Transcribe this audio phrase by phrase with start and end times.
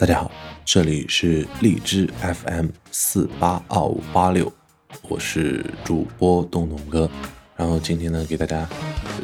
[0.00, 0.30] 大家好，
[0.64, 4.50] 这里是荔枝 FM 四八二五八六，
[5.10, 7.06] 我是主播东东哥。
[7.54, 8.66] 然后今天呢，给大家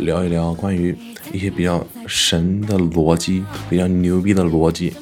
[0.01, 0.95] 聊一聊关于
[1.33, 4.93] 一些比较神的逻辑，比较牛逼的逻辑。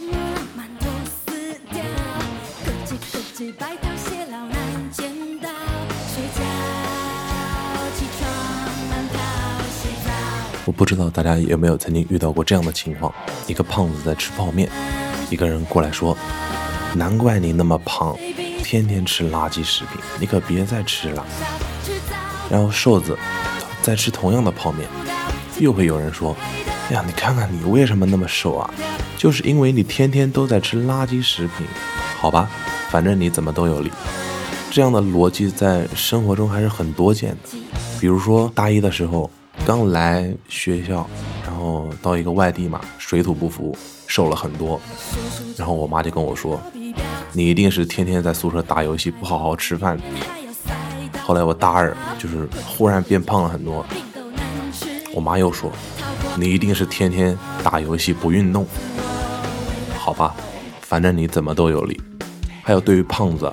[10.66, 13.12] 我不知道大家有没有曾经遇到过这样的情况：
[13.46, 14.66] 一个胖子在吃泡面，
[15.28, 16.16] 一个人过来说
[16.96, 18.16] ：“难怪你那么胖，
[18.62, 21.22] 天天吃垃圾食品，你可别再吃了。”
[22.48, 23.18] 然后瘦子
[23.82, 24.88] 在吃同样的泡面，
[25.58, 26.34] 又会有人说
[26.88, 28.70] ：“哎呀，你看看你为什么那么瘦啊？
[29.18, 31.66] 就是因为你天天都在吃垃圾食品，
[32.18, 32.48] 好吧？
[32.88, 33.92] 反正你怎么都有理。”
[34.72, 37.58] 这样的逻辑在生活中还是很多见的，
[38.00, 39.30] 比如说大一的时候。
[39.66, 41.08] 刚来学校，
[41.42, 43.74] 然后到一个外地嘛，水土不服，
[44.06, 44.78] 瘦了很多。
[45.56, 46.60] 然后我妈就跟我说
[47.32, 49.98] ：“你一定是天天在宿舍打游戏，不好好吃饭。”
[51.24, 53.86] 后来我大二就是忽然变胖了很多，
[55.14, 55.72] 我妈又说
[56.36, 58.66] ：“你一定是天天打游戏不运动。”
[59.96, 60.34] 好吧，
[60.82, 61.98] 反正你怎么都有理。
[62.62, 63.50] 还有对于胖子，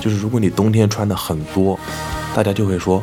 [0.00, 1.78] 就是如果你冬天穿的很多，
[2.34, 3.00] 大家就会说。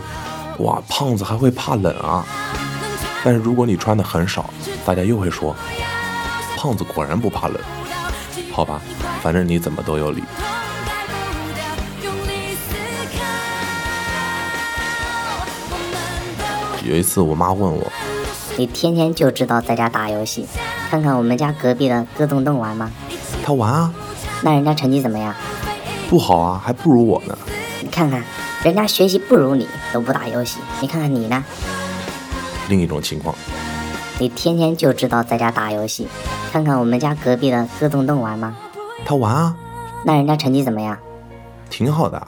[0.60, 2.26] 哇，胖子还会怕冷啊！
[3.24, 4.50] 但是如果你穿的很少，
[4.86, 5.56] 大家又会说，
[6.58, 7.58] 胖子果然不怕冷。
[8.52, 8.82] 好吧，
[9.22, 10.24] 反正你怎么都有理。
[16.86, 17.92] 有一次，我妈问我
[18.58, 20.46] ：“你天天就知道在家打游戏，
[20.90, 22.92] 看看我们家隔壁的哥东东玩吗？”
[23.46, 23.94] 他玩啊。
[24.42, 25.34] 那人家成绩怎么样？
[26.10, 27.38] 不好啊，还不如我呢。
[27.82, 28.24] 你看看。
[28.64, 30.60] 人家学习不如你，都不打游戏。
[30.82, 31.44] 你看看你呢？
[32.68, 33.34] 另一种情况，
[34.20, 36.08] 你天天就知道在家打游戏。
[36.52, 38.58] 看看我们家隔壁的哥东东玩吗？
[39.06, 39.56] 他玩啊。
[40.06, 40.98] 那人家成绩怎么样？
[41.70, 42.28] 挺好的。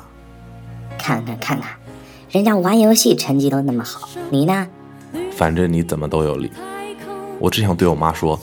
[0.97, 1.71] 看看看看，
[2.29, 4.67] 人家玩游戏成绩都那么好，你呢？
[5.31, 6.49] 反正你怎么都有理。
[7.39, 8.39] 我只想对我妈说，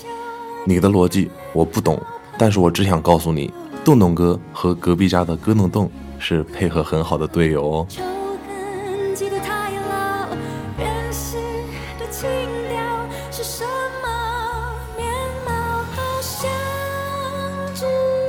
[0.67, 1.99] 你的逻辑我不懂，
[2.37, 3.51] 但是我只想告诉你，
[3.89, 5.91] 洞洞哥和隔壁家的哥洞洞。
[6.21, 7.87] 是配合很好的队友哦。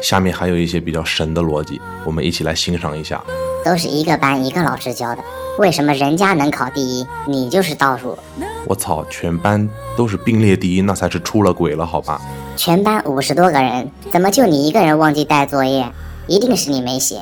[0.02, 3.22] 下面还有一些比较神的逻辑，我们一起来欣赏一下。
[3.66, 5.24] 都是一个班一个老师教的，
[5.58, 8.18] 为什么人家能考第一，你就是倒数？
[8.66, 12.22] 我操，全班都是并列第一，那才是出了轨了，好吧？
[12.56, 15.92] 全班五十多个人，怎么就你一个人忘记带作业？
[16.28, 17.22] 一定是你没写。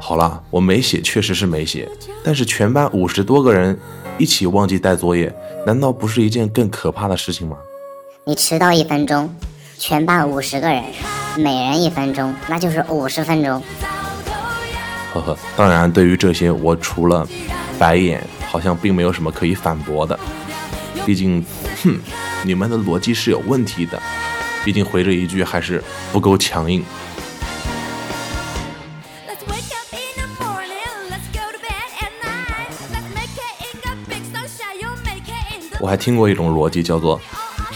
[0.00, 1.88] 好了，我没写，确实是没写。
[2.24, 3.78] 但是全班五十多个人
[4.18, 5.32] 一起忘记带作业，
[5.66, 7.56] 难道不是一件更可怕的事情吗？
[8.24, 9.32] 你迟到一分钟，
[9.78, 10.82] 全班五十个人，
[11.36, 13.62] 每人一分钟，那就是五十分钟。
[15.12, 17.26] 呵呵，当然，对于这些，我除了
[17.78, 20.18] 白眼，好像并没有什么可以反驳的。
[21.06, 21.44] 毕竟，
[21.82, 22.00] 哼，
[22.44, 24.00] 你们的逻辑是有问题的。
[24.64, 25.82] 毕竟回这一句还是
[26.12, 26.82] 不够强硬。
[35.80, 37.20] 我还听过一种逻辑，叫做：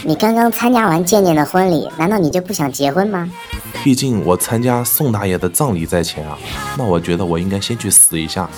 [0.03, 3.29] 你刚刚参加完健健的婚礼，难道你就不想结婚吗？
[3.83, 6.35] 毕竟我参加宋大爷的葬礼在前啊，
[6.75, 8.49] 那我觉得我应该先去死一下。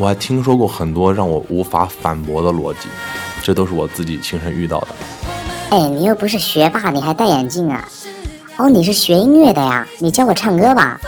[0.00, 2.88] 我还听说过很多让我无法反驳的逻辑，
[3.42, 4.88] 这都是我自己亲身遇到的。
[5.72, 7.86] 哎，你又不是学霸，你还戴眼镜啊？
[8.56, 9.86] 哦，你是学音乐的呀？
[9.98, 10.98] 你教我唱歌吧。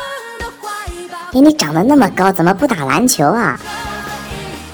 [1.32, 3.58] 哎，你长得那么高，怎么不打篮球啊？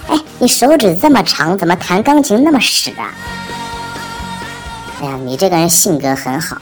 [0.08, 3.14] 哎，你手指这么长，怎么弹钢琴那么屎啊？
[5.00, 6.56] 哎呀，你这个人性格很好，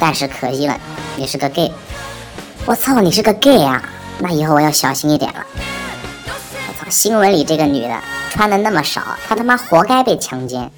[0.00, 0.80] 但是可惜了，
[1.16, 1.70] 你是个 gay。
[2.64, 3.82] 我操，你是个 gay 啊？
[4.20, 5.44] 那以后我要小心一点了。
[6.90, 8.00] 新闻里这个女的
[8.30, 10.70] 穿的那么少，她他妈活该被强奸。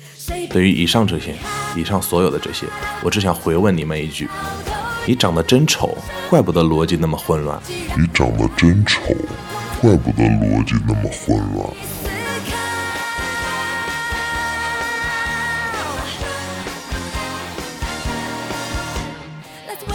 [0.50, 1.34] 对于以上这些，
[1.76, 2.66] 以上所有的这些，
[3.02, 4.28] 我只想回问你们一句。
[5.06, 5.96] 你长得真丑，
[6.28, 7.60] 怪不得逻辑那么混乱。
[7.96, 9.00] 你长得真丑，
[9.80, 11.68] 怪不得逻辑那么混乱。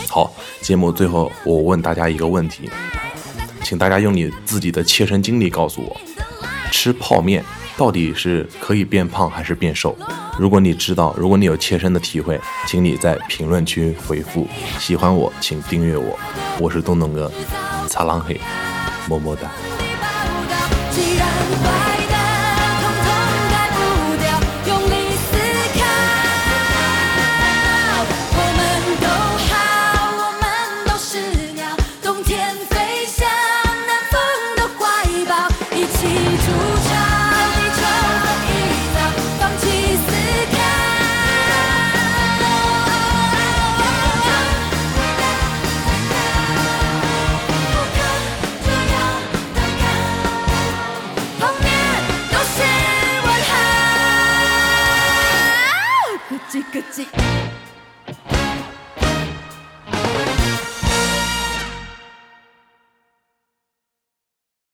[0.07, 0.31] 好，
[0.61, 2.69] 节目最后我问大家一个问题，
[3.71, 5.95] 请大家用你自己的切身经历告诉我，
[6.73, 7.41] 吃泡面。
[7.77, 9.97] 到底是可以变胖还是变瘦？
[10.37, 12.37] 如果你知道，如果你有切身的体会，
[12.67, 14.45] 请你在评论区回复。
[14.77, 16.19] 喜欢我，请订阅我，
[16.59, 17.31] 我是东东哥，
[17.87, 18.37] 擦浪黑，
[19.07, 19.49] 么么哒。
[56.71, 57.05] 个记